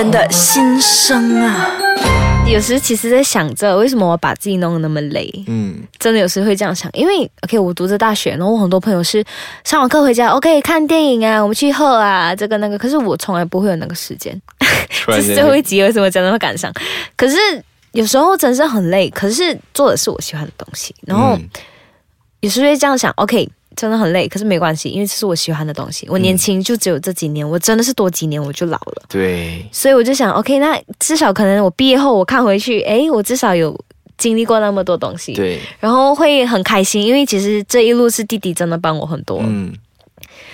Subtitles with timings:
[0.00, 1.76] 人的心声啊。
[2.46, 5.30] 有时其实在想着，为什么我把自己弄得那么累？
[5.46, 9.22] 嗯，真的有时会这样想，因为 OK，我读着大学，然后我很多朋友是
[9.62, 14.40] 上完课回家，OK 看电影啊，我们去喝啊，这个那个，可是我从来不会有那个时间。
[15.06, 16.72] 这是最后一集，为什么真的会赶上？
[17.14, 17.36] 可是
[17.92, 21.38] 有时候真是很累，可是做的是我喜欢的东西，然后
[22.40, 23.46] 有时候会这样想，OK。
[23.76, 26.06] 真的很累，可是没关系，因为这是我喜欢的东西。
[26.10, 29.02] 我年轻就只有这几年，我真的是多几年我就老了。
[29.08, 33.78] 对，所以我就想，OK，那至少可能我毕业后我看回去，哎，我至少有
[34.18, 35.32] 经历过那么多东西。
[35.32, 39.40] 对，然后会很开心，因为其实这一路是弟弟真的帮我很多。
[39.42, 39.72] 嗯，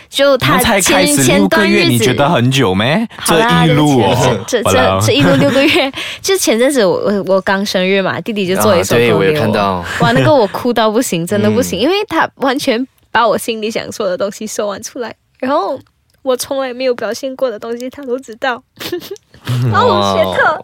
[0.08, 3.04] 就他前前段日子，你觉得很久没？
[3.24, 5.90] 这一路哦，这这这一路六个月，
[6.20, 12.86] 就前阵子我我我刚生日嘛，弟弟就做一首歌给我，哇，那个我哭到不行，真的不行，因为他完全。
[13.16, 15.80] 把我心里想说的东西说完出来，然后
[16.20, 18.62] 我从来没有表现过的东西，他都知道。
[19.72, 20.62] 哦，学课。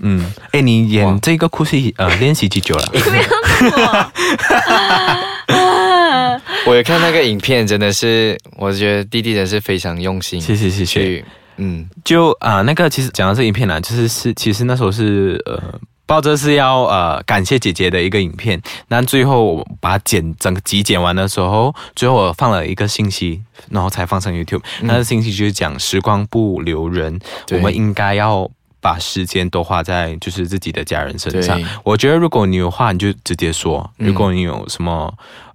[0.00, 2.86] 嗯，哎，你演这个哭戏呃练习几久了？
[3.10, 3.24] 没有
[6.70, 10.40] 我有看那个影片，真的是，我觉得弟弟的是非常用心。
[10.40, 11.24] 谢谢谢谢。
[11.56, 15.60] 嗯，就啊，那个其实讲到这影片呢，就是是其实那时候是呃。
[16.06, 24.62] 抱着是要呃感谢姐姐的一个影片，那最后我把剪整个集剪完的时候，最后我放了一个信息，然后才放上 YouTube。
[24.82, 27.18] 那个信息就是讲时光不留人，
[27.52, 31.58] 我们应该要把时间都花在就是自己的家人身上。
[31.82, 35.12] 我觉得如果你有话，你就直接说；如果你有什么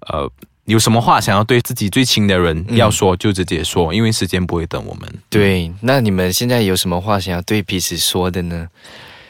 [0.08, 0.28] 呃
[0.66, 5.08] 有什么话想要对自己最亲的人要说，就直接说，因为时间不会等我们。
[5.30, 8.68] 对，那你们现在有什么话想要对彼此说的呢？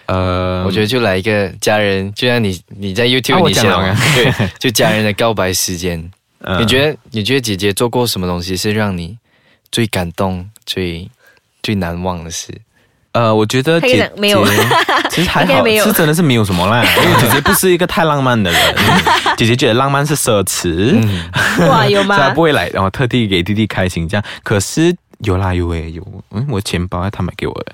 [0.10, 6.04] 呃，我觉得就来一个家人，就像你你在 YouTube 你想， 对，就家人的告白时间。
[6.58, 9.16] 你觉得你觉得姐姐做过什么东西是让你
[9.72, 11.08] 最感动、最
[11.62, 12.52] 最难忘的事？
[13.12, 14.44] 呃，我觉得姐姐没有，
[15.12, 16.84] 其实还好，是真的是没有什么啦。
[17.06, 18.62] 因为姐姐不是一个太浪漫的人，
[19.38, 20.98] 姐姐觉得浪漫是奢侈。
[21.68, 22.18] 哇，有吗？
[22.18, 24.24] 她不会来，然后特地给弟弟开心这样。
[24.42, 24.96] 可是。
[25.26, 27.74] 有啦有诶有，嗯，我钱包他买给我的。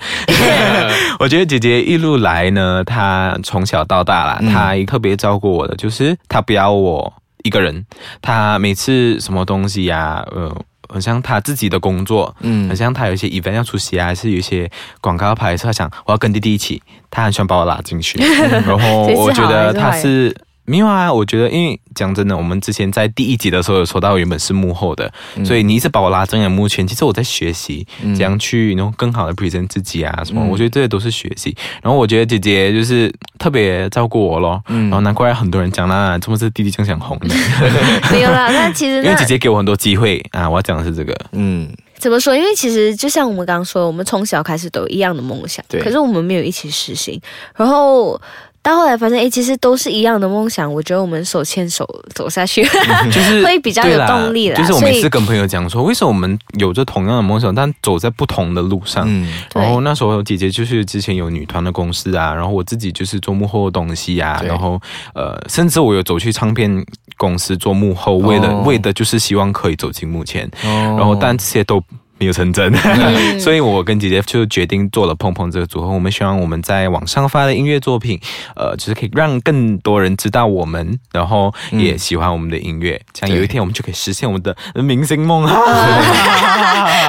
[1.20, 7.14] 我觉得姐姐一路来呢，她从小到大啦，她特别照顾我的，就是她不要我
[7.44, 7.86] 一个人。
[8.22, 10.56] 她每次什么东西呀，呃，
[10.90, 14.70] 好像她自己的工作，嗯，好像她有一些 event 要出席啊，还是有一些
[15.00, 18.20] 广告拍摄，想我要跟弟弟一起，她很喜欢把我拉进去。
[18.66, 20.36] 然后我觉得她是。
[20.66, 25.12] 没有啊，我觉得，因为讲真的，我们之前在第一集的时候有说到，原本是幕后的，
[25.46, 26.86] 所以你一直把我拉进了幕前。
[26.88, 30.44] 其实我在学习怎样去，然后更好的 present 自己啊什么。
[30.44, 31.56] 我觉得这些都是学习。
[31.82, 37.36] 然后我觉得姐姐就是特别照顾我咯，嗯然后难怪很多人讲啦，这么是弟弟这样想红的？
[38.12, 41.16] 没有啦， 那其实因为姐姐给我很多机会啊，我要讲的是这个。
[41.34, 42.36] 嗯，怎么说？
[42.36, 47.22] 因为其实就像我们刚刚说，我们从小开始都有一样的梦想，可是我们没有一起实行。
[47.56, 48.20] 然后。
[48.66, 50.74] 到后来发现，哎，其实都是一样的梦想。
[50.74, 52.64] 我觉得我们手牵手走下去，
[53.12, 54.58] 就是 会比较有动力了。
[54.58, 59.08] 就是我每次跟朋友讲说，为什么我们有着同样的梦想，但走在不同的路上？
[59.54, 64.82] 然后那时候姐姐就是之前有女团的公司啊，然后我自己就是做幕后的东西啊，然后
[65.14, 66.84] 呃，甚至我有走去唱片
[67.18, 70.50] 公司做幕后，为了为的就是希望可以走进幕前。
[70.64, 71.80] 然后但这些都。
[72.18, 72.74] 没有成真，
[73.40, 75.88] 所以我跟姐姐就决定做了碰碰这个组合。
[75.88, 78.20] 我们希望我们在网上发的音乐作品，
[78.56, 83.00] 呃，就是可以让更多人知道我们，然后也喜欢我们的音乐。
[83.14, 85.46] 这样有一天我们就可以实现我们的明星梦。
[85.48, 85.60] 好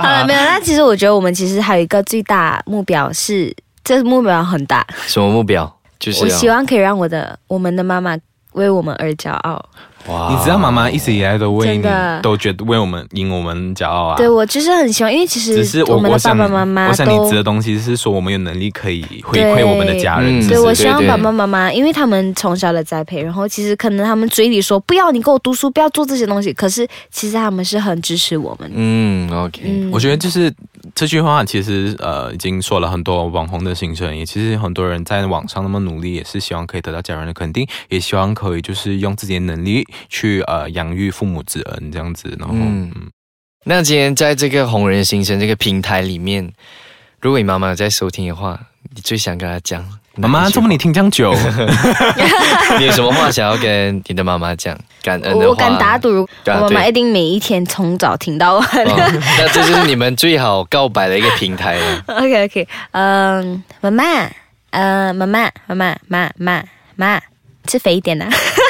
[0.03, 0.41] 了，没有。
[0.41, 4.85] 那其实我觉得我们其实还有一个最大目标是，这目标很大。
[5.07, 5.73] 什么目标？
[5.99, 8.19] 就是我希望可以让我的我们的妈妈
[8.53, 9.65] 为我们而骄傲。
[10.31, 11.85] 你知道妈妈一直以来都为你，
[12.23, 14.17] 都觉得为我们赢我们骄傲啊！
[14.17, 20.47] 对我就是很希望，因为其实只是我们的爸爸妈妈，我想你指的东西是说我们有能力可以回馈我们的家人。
[20.47, 28.71] 对，我希望爸爸妈妈，因为他们从小的栽培，然后其实可能他们嘴里说不要你给我读书，不要做这些东西，可是其实他们是很支持我们。
[28.75, 30.53] 嗯，OK，我觉得就是
[30.95, 40.67] 这句话其实呃已经说了很多网红的心声，也其实很多人在网上那么努力，也是希望可以得到家人的肯定，也希望可以就是用自己的能力去呃。
[40.77, 42.55] 养育父母之恩这样子，然后，
[43.65, 46.53] 那今天在这个红人心声这个平台里面，
[47.21, 48.61] 如果你妈妈在收听的话，
[48.95, 49.83] 你最想跟她讲，
[50.17, 51.33] 妈妈，这么你听这样久，
[52.79, 54.77] 你有什么话想要跟你的妈妈讲？
[55.03, 58.69] 感恩的话，我敢打赌，我妈妈一定每一天从早听到晚。
[58.85, 62.05] 那这就是你们最好告白的一个平台了。
[62.21, 64.05] OK OK，嗯，妈妈，
[64.71, 66.65] 嗯，妈妈，妈妈，妈妈，
[66.97, 67.23] 妈。
[67.67, 68.29] 吃肥一点呐，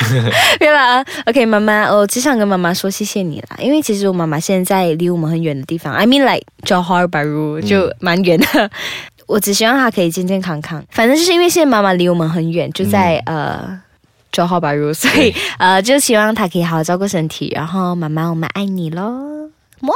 [0.59, 8.71] 对吧？OK，妈妈，我只想跟妈妈说谢谢你啦，因为其实我妈妈现在离我们很远的地方，I mean like Johor Bahru 就蛮远的。
[9.27, 10.85] 我只希望她可以健健康康。
[10.91, 13.81] 反正就是因为现在妈妈离我们很远，就在呃
[14.31, 17.53] 九号吧如，所以呃就希望她可以好好照顾身体。
[17.55, 19.51] 然后妈妈，我们爱你喽，
[19.81, 19.93] 么。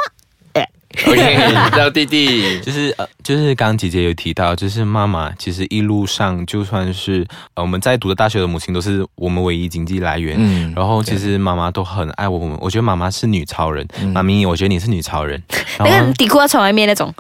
[1.06, 10.36] OK， 到弟弟就是呃，就是刚刚姐姐有提到，就是妈妈其实一路上就算是呃我们在读的大学的母亲，都是我们唯一经济来源。
[10.36, 13.86] 嗯，然后其实妈妈都很爱我们，我觉得妈妈是女超人。
[14.12, 15.40] 妈咪，我觉得你是女超人。
[15.78, 17.14] 那个底裤要穿外面那种。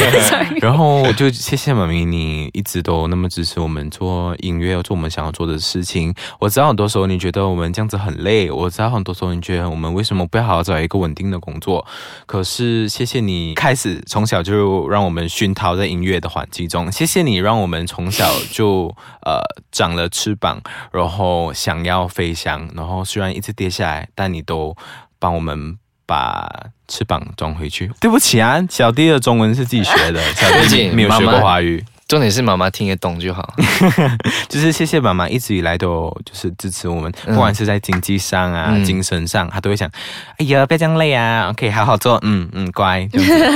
[0.60, 6.14] 然后就谢谢妈咪，你一直都那么支持我们做音乐，做我们想要做的事情。
[6.38, 11.82] 我知道很多时候你觉得我们这样子很累，我知道很多时候你觉得我们为什么不要好好找一个稳定的工作？
[12.26, 13.05] 可是谢。
[13.06, 18.92] 谢谢你开始从小就让我们熏陶在音乐的环境中，谢谢你让我们从小就
[19.22, 20.60] 呃长了翅膀，
[20.90, 24.76] 然后想要飞翔，然后虽然一直跌下来，但你都
[25.20, 26.50] 帮我们把
[26.88, 27.92] 翅膀装回去。
[28.00, 31.84] 对不起啊，小弟的中文是自己学的，小弟没有学过华语。
[32.08, 33.54] 重点是妈妈听得懂就好，
[34.48, 39.90] 就是谢谢妈妈一直以来都就是支持我们，不管是在经济上啊、精神上，她都会想，
[40.38, 43.08] 哎呀，不要这样累啊可以好好做，嗯嗯，乖，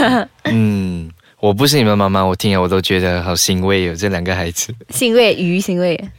[0.50, 1.08] 嗯，
[1.38, 5.96] 我不是你们妈妈，我听了我都觉得好欣慰，有这两个孩子，欣慰鱼，欣慰，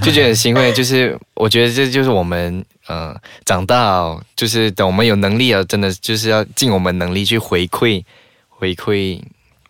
[0.00, 8.04] 就觉得欣慰，就是我觉得这就是我们，呃，长大，就是等我们有能力了，真的就是要尽我们能力去回馈，
[8.48, 9.20] 回馈。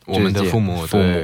[0.08, 1.22] 我们的父母，父母，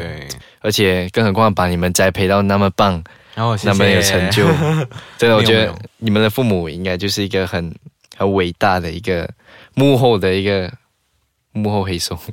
[0.60, 3.02] 而且更何况把你们栽培到那么棒，
[3.34, 4.46] 然后那么有成就，
[5.18, 7.74] 真的，我觉得你们的父母应该就是一个很
[8.16, 9.28] 很伟大的一个
[9.74, 10.70] 幕后的一个
[11.52, 12.18] 幕后黑手。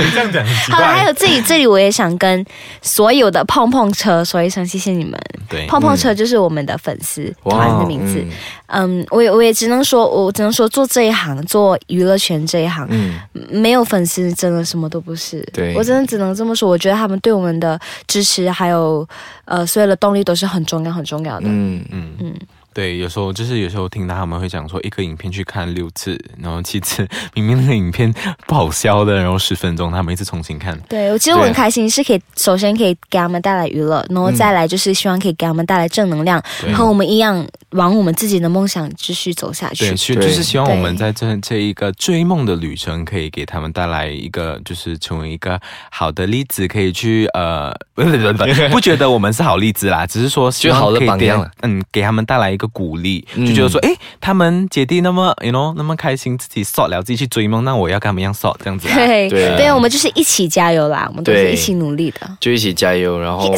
[0.12, 0.80] 这样讲很奇怪。
[0.80, 2.44] 好，还有这里，这里我也想跟
[2.80, 5.18] 所有的碰碰车说一声谢谢你们。
[5.48, 8.24] 对，碰碰车就是我们的粉丝团的名字。
[8.68, 13.18] 嗯，我也我也只能说，我只能说做这一行，做娱乐圈这一行，嗯，
[13.50, 15.46] 没有粉丝真的什么都不是。
[15.52, 16.68] 对，我真的只能这么说。
[16.68, 19.06] 我觉得他们对我们的支持，还有
[19.44, 21.46] 呃所有的动力都是很重要、很重要的。
[21.46, 22.34] 嗯嗯嗯。
[22.74, 28.12] 对，有时候就是有时候听到他们会讲说，一个影片去看六次，然后七次， 明明那个影片
[28.46, 30.78] 不好笑的，然后十分钟，他们一次重新看。
[30.88, 36.42] 对，我其实我很开心，是可以首先可以给他们带来娱乐，然后再来就是希望可以给他们带来正能量，
[36.74, 39.86] 和我们一样往我们自己的梦想继续走下去。
[39.86, 45.60] 对，就是希望我们在这这一个追梦的旅程，可以给他们带来一个，就是成为一个
[45.90, 52.68] 好的例子，可以去呃，不不不，不觉得我们是好例子啦，只是说就好的榜样，嗯，给他们带来一个。
[52.72, 58.88] 鼓励就觉得说，哎，他们姐弟那么，you know，那么开心，自己 sort 了，自己去追梦，那我要跟他们一样 sort 这样子。
[58.88, 63.54] 对对，我们就是一起加油啦，我们都是一起努力的，就一起加油，然后，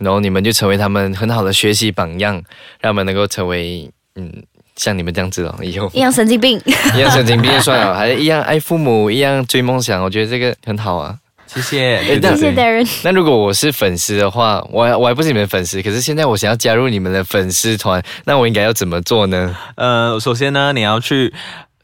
[0.00, 2.32] 然后你们就成为他们很好的学习榜样，
[2.80, 4.32] 让他们能够成为，嗯，
[4.74, 6.58] 像你们这样子哦，以后一样神经病，
[6.96, 11.14] 一样神经病算了，还是一样爱父母，一样追梦想，我觉得这个很好啊。
[11.46, 12.88] 谢谢，谢谢 Darren。
[13.04, 19.56] 那如果我是粉丝的话，我我还不是你们粉丝，可是现在我想要加入你们的粉丝团，那我应该要怎么做呢？
[19.76, 21.32] 呃，首先呢，你要去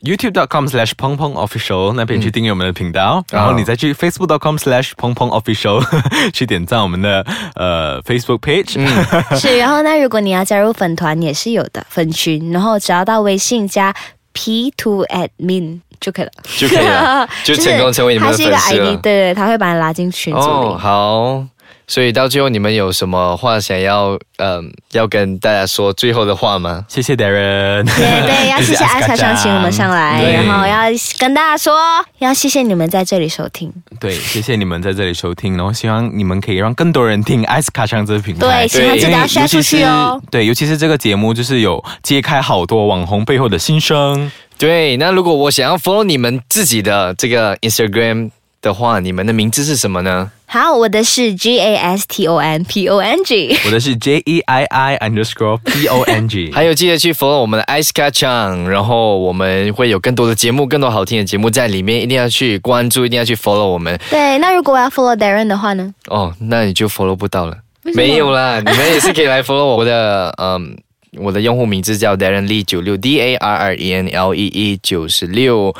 [0.03, 5.85] YouTube.com/slash 碰碰 official 那边去订阅我们的频道，然后你再去 Facebook.com/slash 碰碰 official
[6.33, 7.25] 去点赞我们的
[7.55, 8.81] 呃 Facebook page。
[9.39, 13.95] 是，然后那如果你要加入粉团，也是有的粉群，然后只要到微信加
[14.35, 15.81] P2Admin。
[16.01, 18.97] 就可以了，就可以了， 就成功成为你们的粉丝了。
[18.97, 20.79] 对对，他会把你拉进群组里。
[20.79, 21.45] 好，
[21.87, 26.85] 所以到最后你们有什么话想要嗯要跟大家说最后的话吗？
[26.89, 30.85] 谢谢 Darren，对对，要 谢谢阿卡想请我们上来，然后要
[31.19, 31.79] 跟大家说，
[32.19, 33.71] 要谢谢你们在这里收听。
[34.01, 38.67] 对，谢谢你们在这里收听，然后希望你们可以让更多人听艾斯卡上这个平台。
[38.67, 40.19] 对，希望记得要刷出去哦。
[40.31, 44.33] 对，尤其是这个节目，就是有揭开好多网红背后的心声。
[44.61, 50.31] 对，那如果我想要 follow 你们自己的这个 Instagram 的话，你们的名字是什么呢？
[50.45, 54.99] 好，我的是 G A S T O N P O N G， 我的是 J E I I
[54.99, 56.51] underscore P O N G。
[56.53, 63.99] 还有记得去 follow 我们的 Ice c a t c h a n g 然后我们会有更多的节目，更多好听的节目在里面，一定要去关注，一定要去 follow 我们。
[64.11, 65.95] 对，那如果我要 follow Darren 的话呢？
[66.09, 67.57] 哦，那你就 follow 不到了。
[67.95, 70.77] 没有啦，你们也是可以来 follow 我的，嗯。
[71.19, 75.75] 我的用户名字叫 Darren Lee 九六 D A R R E N L E E 九十六，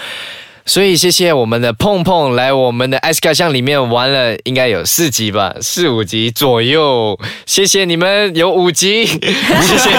[0.67, 7.19] 所以谢谢我们的碰碰来我们的 S 卡箱里面玩了，应该有四集吧，四五集左右。
[7.47, 9.07] 谢谢你们有五集，
[9.63, 9.91] 谢谢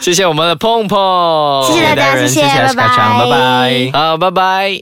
[0.00, 4.80] 谢谢我们的碰碰，谢谢大家，谢谢，拜拜，拜拜，好，拜拜。